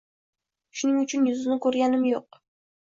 [0.79, 2.43] Shuning uchun yuzini ko‘rganim yo‘q.